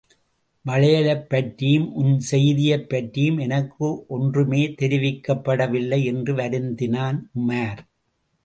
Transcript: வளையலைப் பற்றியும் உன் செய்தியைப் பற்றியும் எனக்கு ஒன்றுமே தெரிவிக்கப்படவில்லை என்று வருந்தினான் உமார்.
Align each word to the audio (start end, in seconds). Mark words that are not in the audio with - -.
வளையலைப் 0.65 1.29
பற்றியும் 1.29 1.93
உன் 1.93 2.19
செய்தியைப் 2.19 2.89
பற்றியும் 2.89 3.37
எனக்கு 3.37 4.07
ஒன்றுமே 4.07 4.67
தெரிவிக்கப்படவில்லை 4.81 6.03
என்று 6.03 6.35
வருந்தினான் 6.35 7.19
உமார். 7.39 7.81